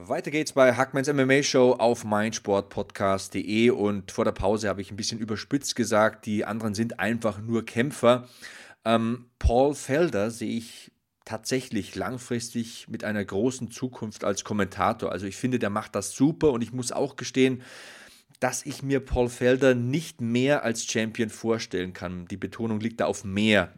[0.00, 4.96] Weiter geht's bei Hackmans MMA Show auf meinsportpodcast.de und vor der Pause habe ich ein
[4.96, 8.28] bisschen überspitzt gesagt, die anderen sind einfach nur Kämpfer.
[8.84, 10.92] Ähm, Paul Felder sehe ich
[11.24, 15.10] tatsächlich langfristig mit einer großen Zukunft als Kommentator.
[15.10, 17.62] Also ich finde, der macht das super und ich muss auch gestehen,
[18.38, 22.26] dass ich mir Paul Felder nicht mehr als Champion vorstellen kann.
[22.26, 23.72] Die Betonung liegt da auf mehr.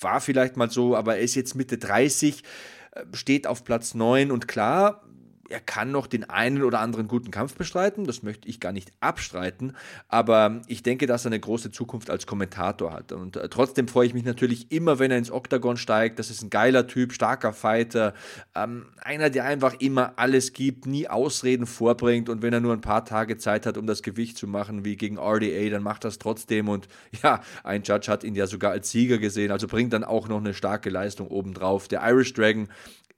[0.00, 2.42] War vielleicht mal so, aber er ist jetzt Mitte 30,
[2.90, 5.04] äh, steht auf Platz 9 und klar,
[5.48, 8.92] er kann noch den einen oder anderen guten Kampf bestreiten, das möchte ich gar nicht
[9.00, 9.74] abstreiten,
[10.08, 13.12] aber ich denke, dass er eine große Zukunft als Kommentator hat.
[13.12, 16.18] Und äh, trotzdem freue ich mich natürlich immer, wenn er ins Oktagon steigt.
[16.18, 18.14] Das ist ein geiler Typ, starker Fighter,
[18.54, 22.80] ähm, einer, der einfach immer alles gibt, nie Ausreden vorbringt und wenn er nur ein
[22.80, 26.18] paar Tage Zeit hat, um das Gewicht zu machen, wie gegen RDA, dann macht das
[26.18, 26.68] trotzdem.
[26.68, 26.88] Und
[27.22, 30.38] ja, ein Judge hat ihn ja sogar als Sieger gesehen, also bringt dann auch noch
[30.38, 31.88] eine starke Leistung obendrauf.
[31.88, 32.68] Der Irish Dragon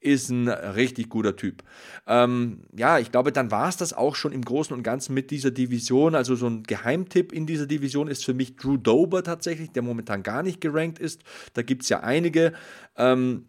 [0.00, 1.62] ist ein richtig guter Typ.
[2.06, 5.30] Ähm, ja, ich glaube, dann war es das auch schon im Großen und Ganzen mit
[5.30, 6.14] dieser Division.
[6.14, 10.22] Also so ein Geheimtipp in dieser Division ist für mich Drew Dober tatsächlich, der momentan
[10.22, 11.22] gar nicht gerankt ist.
[11.54, 12.52] Da gibt es ja einige.
[12.96, 13.46] Ähm,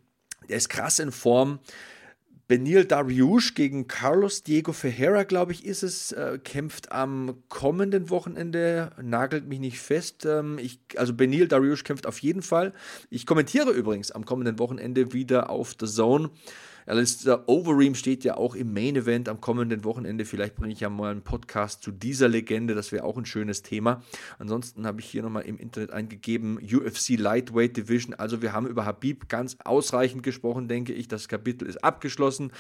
[0.48, 1.60] der ist krass in Form.
[2.50, 8.90] Benil Dariush gegen Carlos Diego Ferreira, glaube ich, ist es, äh, kämpft am kommenden Wochenende,
[9.00, 10.26] nagelt mich nicht fest.
[10.26, 12.74] Ähm, ich, also Benil Dariush kämpft auf jeden Fall.
[13.12, 16.32] Ich kommentiere übrigens am kommenden Wochenende wieder auf The Zone.
[16.90, 20.26] Alistair Overeem steht ja auch im Main Event am kommenden Wochenende.
[20.26, 22.74] Vielleicht bringe ich ja mal einen Podcast zu dieser Legende.
[22.74, 24.02] Das wäre auch ein schönes Thema.
[24.40, 28.16] Ansonsten habe ich hier nochmal im Internet eingegeben UFC Lightweight Division.
[28.16, 31.08] Also wir haben über Habib ganz ausreichend gesprochen, denke ich.
[31.08, 32.52] Das Kapitel ist abgeschlossen.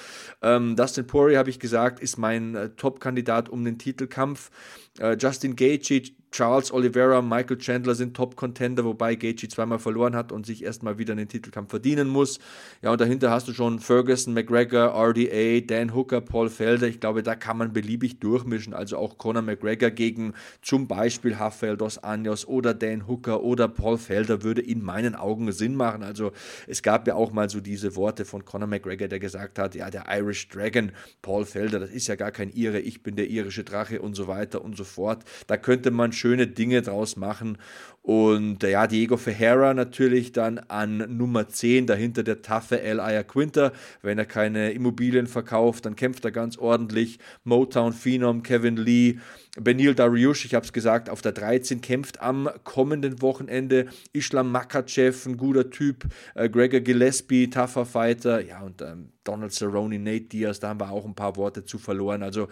[0.44, 4.52] Ähm, Dustin Poirier, habe ich gesagt, ist mein äh, Top-Kandidat um den Titelkampf.
[5.00, 10.46] Äh, Justin Gaethje, Charles Oliveira, Michael Chandler sind Top-Contender, wobei Gaethje zweimal verloren hat und
[10.46, 12.40] sich erstmal wieder einen Titelkampf verdienen muss.
[12.84, 16.88] Ja, und dahinter hast du schon Ferguson, McGregor, RDA, Dan Hooker, Paul Felder.
[16.88, 18.74] Ich glaube, da kann man beliebig durchmischen.
[18.74, 23.98] Also auch Conor McGregor gegen zum Beispiel Rafael Dos Anjos oder Dan Hooker oder Paul
[23.98, 26.04] Felder würde in meinen Augen Sinn machen.
[26.04, 26.32] Also
[26.68, 29.90] es gab ja auch mal so diese Worte von Conor McGregor, der gesagt hat, ja,
[29.90, 30.92] der Irish Dragon,
[31.24, 34.28] Paul Felder, das ist ja gar kein Ire, ich bin der irische Drache und so
[34.28, 35.24] weiter und so fort.
[35.48, 37.58] Da könnte man schöne Dinge draus machen.
[38.02, 43.72] Und ja, Diego Ferreira natürlich dann an Nummer 10, dahinter der taffe El Quinter.
[44.02, 47.20] Wenn er keine Immobilien verkauft, dann kämpft er ganz ordentlich.
[47.44, 49.20] Motown Phenom, Kevin Lee,
[49.60, 53.88] Benil Dariush, ich habe es gesagt, auf der 13 kämpft am kommenden Wochenende.
[54.14, 56.06] Islam Makachev, ein guter Typ.
[56.36, 58.42] Äh, Gregor Gillespie, tougher Fighter.
[58.42, 61.78] Ja, und ähm, Donald Cerrone, Nate Diaz, da haben wir auch ein paar Worte zu
[61.78, 62.24] verloren.
[62.24, 62.48] Also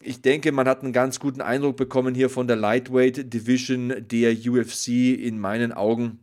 [0.00, 4.32] ich denke, man hat einen ganz guten Eindruck bekommen hier von der Lightweight Division der
[4.32, 4.88] UFC.
[4.88, 6.20] In meinen Augen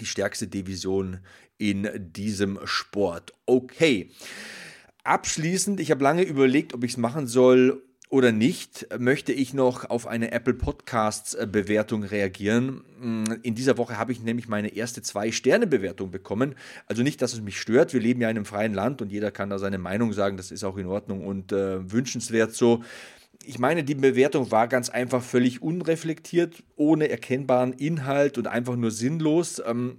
[0.00, 1.20] die stärkste Division
[1.58, 3.32] in diesem Sport.
[3.46, 4.10] Okay.
[5.04, 9.90] Abschließend, ich habe lange überlegt, ob ich es machen soll oder nicht, möchte ich noch
[9.90, 12.82] auf eine Apple Podcasts äh, Bewertung reagieren.
[13.00, 16.54] Mm, in dieser Woche habe ich nämlich meine erste Zwei-Sterne-Bewertung bekommen.
[16.86, 17.92] Also nicht, dass es mich stört.
[17.92, 20.36] Wir leben ja in einem freien Land und jeder kann da seine Meinung sagen.
[20.36, 22.84] Das ist auch in Ordnung und äh, wünschenswert so.
[23.44, 28.92] Ich meine, die Bewertung war ganz einfach völlig unreflektiert, ohne erkennbaren Inhalt und einfach nur
[28.92, 29.60] sinnlos.
[29.66, 29.98] Ähm,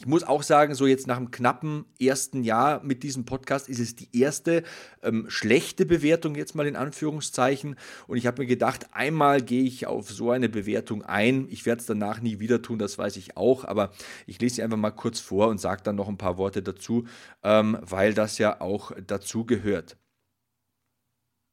[0.00, 3.80] ich muss auch sagen, so jetzt nach einem knappen ersten Jahr mit diesem Podcast ist
[3.80, 4.62] es die erste
[5.02, 7.76] ähm, schlechte Bewertung jetzt mal in Anführungszeichen.
[8.06, 11.48] Und ich habe mir gedacht, einmal gehe ich auf so eine Bewertung ein.
[11.50, 13.66] Ich werde es danach nie wieder tun, das weiß ich auch.
[13.66, 13.92] Aber
[14.26, 17.06] ich lese sie einfach mal kurz vor und sage dann noch ein paar Worte dazu,
[17.42, 19.98] ähm, weil das ja auch dazu gehört.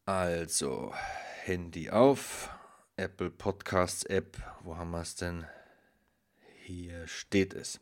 [0.05, 0.93] Also,
[1.43, 2.49] Handy auf,
[2.95, 5.45] Apple Podcasts App, wo haben wir es denn?
[6.67, 7.79] Hier steht es.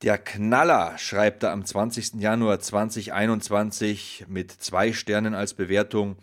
[0.00, 2.14] Der Knaller schreibt er am 20.
[2.14, 6.16] Januar 2021 mit zwei Sternen als Bewertung.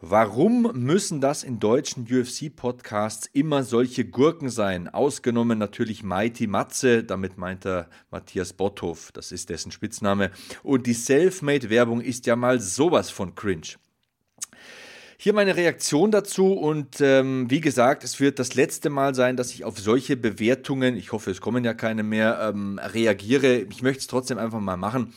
[0.00, 4.88] Warum müssen das in deutschen UFC-Podcasts immer solche Gurken sein?
[4.88, 10.32] Ausgenommen natürlich Mighty Matze, damit meint er Matthias Botthoff, das ist dessen Spitzname.
[10.64, 13.76] Und die Selfmade-Werbung ist ja mal sowas von cringe.
[15.22, 19.52] Hier meine Reaktion dazu und ähm, wie gesagt, es wird das letzte Mal sein, dass
[19.52, 23.58] ich auf solche Bewertungen, ich hoffe, es kommen ja keine mehr, ähm, reagiere.
[23.58, 25.12] Ich möchte es trotzdem einfach mal machen.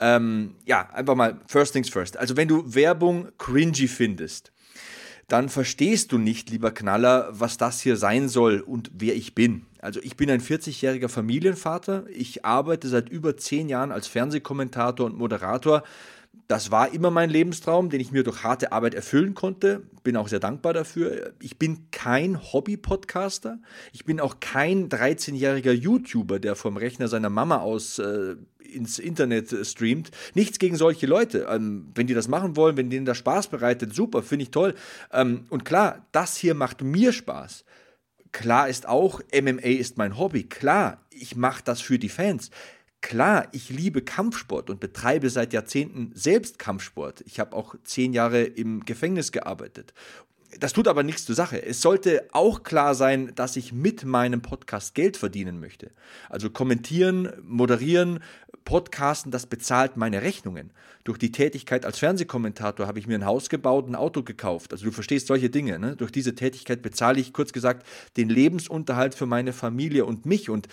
[0.00, 2.16] Ähm, ja, einfach mal first things first.
[2.16, 4.52] Also wenn du Werbung cringy findest,
[5.28, 9.66] dann verstehst du nicht, lieber Knaller, was das hier sein soll und wer ich bin.
[9.82, 12.04] Also ich bin ein 40-jähriger Familienvater.
[12.08, 15.82] Ich arbeite seit über zehn Jahren als Fernsehkommentator und Moderator
[16.48, 19.82] das war immer mein Lebenstraum, den ich mir durch harte Arbeit erfüllen konnte.
[20.02, 21.32] Bin auch sehr dankbar dafür.
[21.40, 23.58] Ich bin kein Hobby-Podcaster.
[23.92, 29.52] Ich bin auch kein 13-jähriger YouTuber, der vom Rechner seiner Mama aus äh, ins Internet
[29.52, 30.10] äh, streamt.
[30.34, 31.46] Nichts gegen solche Leute.
[31.48, 34.74] Ähm, wenn die das machen wollen, wenn denen das Spaß bereitet, super, finde ich toll.
[35.10, 37.64] Ähm, und klar, das hier macht mir Spaß.
[38.32, 40.44] Klar ist auch, MMA ist mein Hobby.
[40.44, 42.50] Klar, ich mache das für die Fans.
[43.02, 47.22] Klar, ich liebe Kampfsport und betreibe seit Jahrzehnten selbst Kampfsport.
[47.26, 49.92] Ich habe auch zehn Jahre im Gefängnis gearbeitet.
[50.60, 51.64] Das tut aber nichts zur Sache.
[51.64, 55.90] Es sollte auch klar sein, dass ich mit meinem Podcast Geld verdienen möchte.
[56.28, 58.20] Also kommentieren, moderieren,
[58.64, 60.70] podcasten, das bezahlt meine Rechnungen.
[61.04, 64.72] Durch die Tätigkeit als Fernsehkommentator habe ich mir ein Haus gebaut, ein Auto gekauft.
[64.72, 65.78] Also du verstehst solche Dinge.
[65.78, 65.96] Ne?
[65.96, 67.84] Durch diese Tätigkeit bezahle ich kurz gesagt
[68.16, 70.48] den Lebensunterhalt für meine Familie und mich.
[70.50, 70.68] Und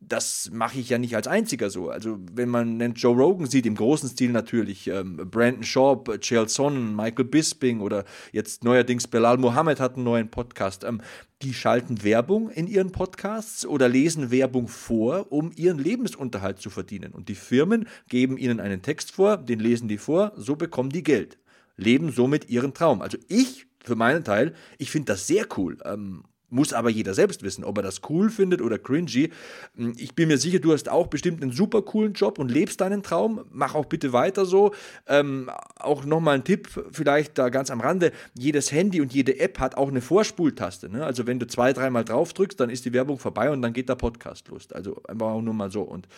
[0.00, 1.90] das mache ich ja nicht als einziger so.
[1.90, 6.48] Also, wenn man nennt Joe Rogan sieht, im großen Stil natürlich, ähm, Brandon Schaub, Chael
[6.48, 10.84] Sonnen, Michael Bisping oder jetzt neuerdings Belal Mohammed hat einen neuen Podcast.
[10.84, 11.02] Ähm,
[11.42, 17.12] die schalten Werbung in ihren Podcasts oder lesen Werbung vor, um ihren Lebensunterhalt zu verdienen.
[17.12, 21.02] Und die Firmen geben ihnen einen Text vor, den lesen die vor, so bekommen die
[21.02, 21.38] Geld.
[21.76, 23.00] Leben somit ihren Traum.
[23.00, 25.78] Also ich für meinen Teil, ich finde das sehr cool.
[25.84, 29.30] Ähm, muss aber jeder selbst wissen, ob er das cool findet oder cringy.
[29.76, 32.80] Hm, ich bin mir sicher, du hast auch bestimmt einen super coolen Job und lebst
[32.80, 33.44] deinen Traum.
[33.50, 34.72] Mach auch bitte weiter so.
[35.06, 39.58] Ähm, auch nochmal ein Tipp, vielleicht da ganz am Rande: jedes Handy und jede App
[39.58, 40.90] hat auch eine Vorspultaste.
[40.90, 41.04] Ne?
[41.04, 43.88] Also, wenn du zwei, dreimal drauf drückst, dann ist die Werbung vorbei und dann geht
[43.88, 44.70] der Podcast los.
[44.72, 45.82] Also, einfach auch nur mal so.
[45.82, 46.08] Und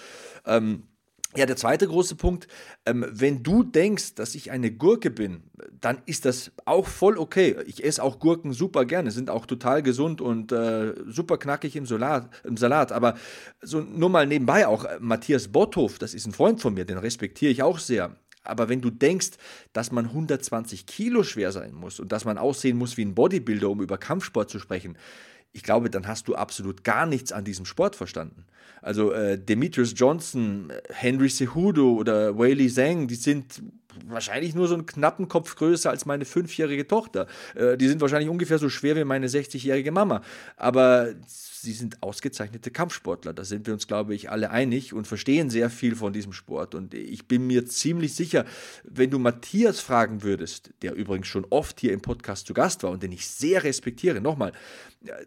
[0.47, 0.85] ähm,
[1.37, 2.47] ja, der zweite große Punkt,
[2.85, 5.45] ähm, wenn du denkst, dass ich eine Gurke bin,
[5.81, 7.57] dann ist das auch voll okay.
[7.67, 11.87] Ich esse auch Gurken super gerne, sind auch total gesund und äh, super knackig im,
[11.87, 12.93] Salat, im Salat.
[12.93, 13.17] Aber
[13.63, 16.99] so nur mal nebenbei auch, äh, Matthias Botthof, das ist ein Freund von mir, den
[16.99, 18.15] respektiere ich auch sehr.
[18.45, 19.31] Aber wenn du denkst,
[19.73, 23.71] dass man 120 Kilo schwer sein muss und dass man aussehen muss wie ein Bodybuilder,
[23.71, 24.97] um über Kampfsport zu sprechen,
[25.53, 28.47] ich glaube, dann hast du absolut gar nichts an diesem Sport verstanden.
[28.81, 33.63] Also äh, Demetrius Johnson, Henry Cejudo oder Whaley Zhang, die sind
[34.07, 37.27] wahrscheinlich nur so einen knappen Kopf größer als meine fünfjährige Tochter.
[37.55, 40.23] Äh, die sind wahrscheinlich ungefähr so schwer wie meine 60-jährige Mama.
[40.57, 41.15] Aber
[41.63, 43.33] sie sind ausgezeichnete Kampfsportler.
[43.33, 46.75] Da sind wir uns, glaube ich, alle einig und verstehen sehr viel von diesem Sport.
[46.75, 48.45] Und ich bin mir ziemlich sicher,
[48.85, 52.91] wenn du Matthias fragen würdest, der übrigens schon oft hier im Podcast zu Gast war
[52.91, 54.53] und den ich sehr respektiere, nochmal,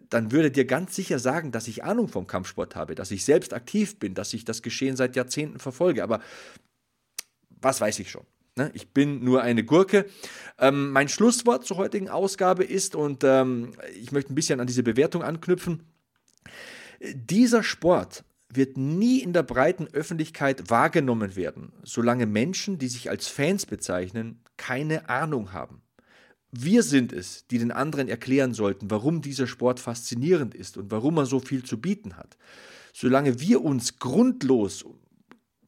[0.09, 3.53] dann würde dir ganz sicher sagen, dass ich Ahnung vom Kampfsport habe, dass ich selbst
[3.53, 6.03] aktiv bin, dass ich das Geschehen seit Jahrzehnten verfolge.
[6.03, 6.21] Aber
[7.61, 8.25] was weiß ich schon?
[8.57, 8.71] Ne?
[8.73, 10.05] Ich bin nur eine Gurke.
[10.57, 14.83] Ähm, mein Schlusswort zur heutigen Ausgabe ist, und ähm, ich möchte ein bisschen an diese
[14.83, 15.83] Bewertung anknüpfen,
[17.13, 23.27] dieser Sport wird nie in der breiten Öffentlichkeit wahrgenommen werden, solange Menschen, die sich als
[23.27, 25.81] Fans bezeichnen, keine Ahnung haben.
[26.51, 31.17] Wir sind es, die den anderen erklären sollten, warum dieser Sport faszinierend ist und warum
[31.17, 32.37] er so viel zu bieten hat.
[32.93, 34.85] Solange wir uns grundlos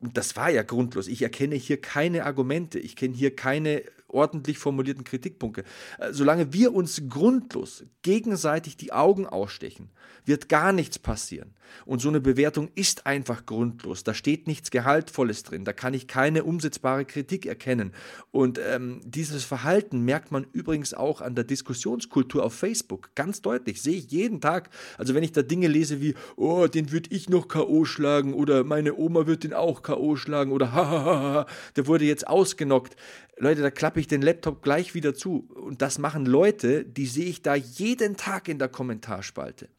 [0.02, 1.08] das war ja grundlos.
[1.08, 5.64] Ich erkenne hier keine Argumente, ich kenne hier keine ordentlich formulierten Kritikpunkte.
[6.00, 9.90] Äh, solange wir uns grundlos gegenseitig die Augen ausstechen,
[10.26, 11.54] wird gar nichts passieren.
[11.86, 14.04] Und so eine Bewertung ist einfach grundlos.
[14.04, 15.66] Da steht nichts Gehaltvolles drin.
[15.66, 17.94] Da kann ich keine umsetzbare Kritik erkennen.
[18.32, 23.10] Und ähm, dieses Verhalten merkt man übrigens auch an der Diskussionskultur auf Facebook.
[23.16, 23.82] Ganz deutlich.
[23.82, 24.70] Sehe ich jeden Tag.
[24.98, 27.86] Also wenn ich da Dinge lese wie, oh, den würde ich noch K.O.
[27.86, 30.16] schlagen oder meine Oma wird den auch K.O.
[30.16, 32.96] schlagen oder hahaha, der wurde jetzt ausgenockt.
[33.40, 35.48] Leute, da klappe ich den Laptop gleich wieder zu.
[35.56, 39.70] Und das machen Leute, die sehe ich da jeden Tag in der Kommentarspalte.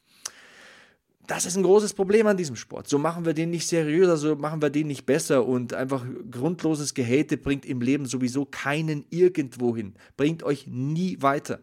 [1.28, 2.88] Das ist ein großes Problem an diesem Sport.
[2.88, 6.94] So machen wir den nicht seriöser, so machen wir den nicht besser und einfach grundloses
[6.94, 11.60] Gehate bringt im Leben sowieso keinen irgendwo hin, bringt euch nie weiter.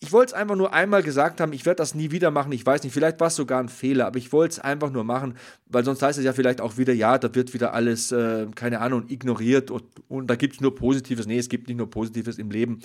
[0.00, 2.52] Ich wollte es einfach nur einmal gesagt haben, ich werde das nie wieder machen.
[2.52, 5.02] Ich weiß nicht, vielleicht war es sogar ein Fehler, aber ich wollte es einfach nur
[5.02, 5.34] machen,
[5.66, 8.80] weil sonst heißt es ja vielleicht auch wieder, ja, da wird wieder alles, äh, keine
[8.80, 11.26] Ahnung, ignoriert und, und da gibt es nur Positives.
[11.26, 12.78] Nee, es gibt nicht nur Positives im Leben.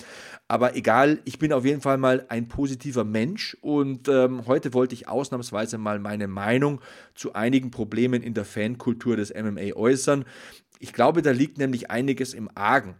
[0.48, 4.94] Aber egal, ich bin auf jeden Fall mal ein positiver Mensch und ähm, heute wollte
[4.94, 6.80] ich ausnahmsweise mal meine Meinung
[7.14, 10.24] zu einigen Problemen in der Fankultur des MMA äußern.
[10.80, 12.96] Ich glaube, da liegt nämlich einiges im Argen.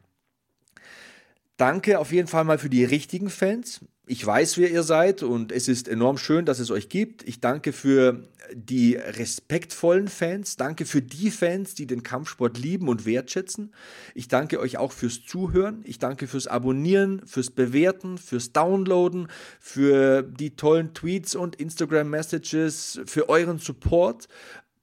[1.56, 3.80] Danke auf jeden Fall mal für die richtigen Fans.
[4.06, 7.26] Ich weiß, wer ihr seid und es ist enorm schön, dass es euch gibt.
[7.26, 10.56] Ich danke für die respektvollen Fans.
[10.56, 13.72] Danke für die Fans, die den Kampfsport lieben und wertschätzen.
[14.14, 15.80] Ich danke euch auch fürs Zuhören.
[15.84, 19.28] Ich danke fürs Abonnieren, fürs Bewerten, fürs Downloaden,
[19.58, 24.28] für die tollen Tweets und Instagram-Messages, für euren Support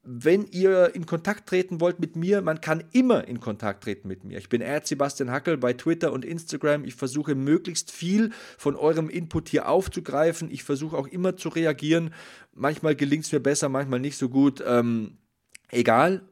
[0.03, 4.23] wenn ihr in Kontakt treten wollt mit mir, man kann immer in Kontakt treten mit
[4.23, 4.39] mir.
[4.39, 6.85] Ich bin Sebastian Hackel bei Twitter und Instagram.
[6.85, 10.49] Ich versuche möglichst viel von eurem Input hier aufzugreifen.
[10.49, 12.13] Ich versuche auch immer zu reagieren.
[12.53, 14.63] Manchmal gelingt es mir besser, manchmal nicht so gut.
[14.65, 15.17] Ähm,
[15.69, 16.27] egal.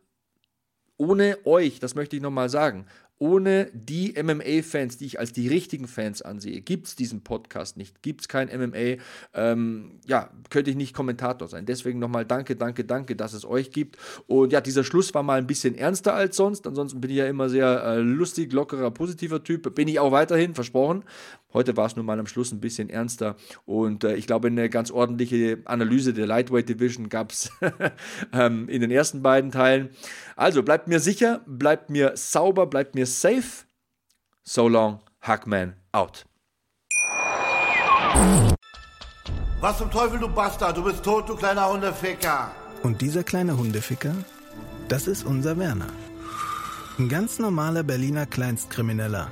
[0.98, 2.88] Ohne euch, das möchte ich nochmal sagen,
[3.20, 8.02] ohne die MMA-Fans, die ich als die richtigen Fans ansehe, gibt es diesen Podcast nicht,
[8.02, 9.02] gibt es kein MMA,
[9.34, 11.66] ähm, ja, könnte ich nicht Kommentator sein.
[11.66, 13.98] Deswegen nochmal danke, danke, danke, dass es euch gibt.
[14.28, 16.66] Und ja, dieser Schluss war mal ein bisschen ernster als sonst.
[16.66, 19.76] Ansonsten bin ich ja immer sehr äh, lustig, lockerer, positiver Typ.
[19.76, 21.04] Bin ich auch weiterhin, versprochen.
[21.52, 23.36] Heute war es nun mal am Schluss ein bisschen ernster
[23.66, 27.52] und äh, ich glaube, eine ganz ordentliche Analyse der Lightweight Division gab es
[28.34, 29.90] ähm, in den ersten beiden Teilen.
[30.36, 33.66] Also bleibt mir sicher, bleibt mir sauber, bleibt mir safe.
[34.44, 36.26] So long, Hackman out.
[39.60, 40.78] Was zum Teufel, du Bastard?
[40.78, 42.52] Du bist tot, du kleiner Hundeficker.
[42.84, 44.16] Und dieser kleine Hundeficker,
[44.88, 45.90] das ist unser Werner.
[47.00, 49.32] Ein ganz normaler Berliner Kleinstkrimineller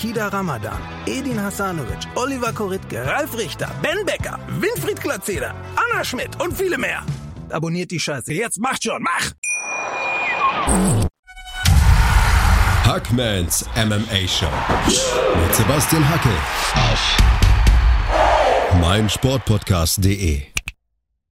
[0.00, 6.56] Kida Ramadan, Edin Hasanovic, Oliver Koritke, Ralf Richter, Ben Becker, Winfried Glatzeder, Anna Schmidt und
[6.56, 7.04] viele mehr.
[7.50, 8.32] Abonniert die Scheiße.
[8.32, 9.32] Jetzt macht schon, mach!
[12.86, 14.46] Hackmans MMA Show
[14.86, 16.32] mit Sebastian Hacke
[16.74, 17.16] auf
[18.80, 20.49] meinsportpodcast.de